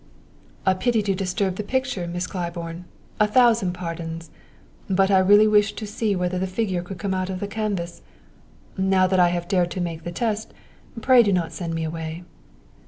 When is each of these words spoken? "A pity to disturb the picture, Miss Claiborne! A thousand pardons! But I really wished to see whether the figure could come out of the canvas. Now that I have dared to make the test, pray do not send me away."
"A 0.65 0.73
pity 0.73 1.03
to 1.03 1.13
disturb 1.13 1.57
the 1.57 1.63
picture, 1.63 2.07
Miss 2.07 2.25
Claiborne! 2.25 2.85
A 3.19 3.27
thousand 3.27 3.73
pardons! 3.73 4.31
But 4.89 5.11
I 5.11 5.19
really 5.19 5.47
wished 5.47 5.77
to 5.77 5.85
see 5.85 6.15
whether 6.15 6.39
the 6.39 6.47
figure 6.47 6.81
could 6.81 6.97
come 6.97 7.13
out 7.13 7.29
of 7.29 7.39
the 7.39 7.45
canvas. 7.45 8.01
Now 8.75 9.05
that 9.05 9.19
I 9.19 9.27
have 9.29 9.47
dared 9.47 9.69
to 9.69 9.79
make 9.79 10.03
the 10.03 10.11
test, 10.11 10.55
pray 11.01 11.21
do 11.21 11.31
not 11.31 11.51
send 11.51 11.75
me 11.75 11.83
away." 11.83 12.23